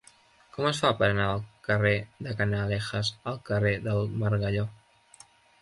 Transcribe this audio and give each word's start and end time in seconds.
Com 0.53 0.67
es 0.69 0.79
fa 0.85 0.89
per 1.01 1.05
anar 1.09 1.27
del 1.31 1.43
carrer 1.67 1.91
de 2.29 2.35
Canalejas 2.41 3.13
al 3.33 3.39
carrer 3.51 3.77
del 3.89 4.03
Margalló? 4.25 4.69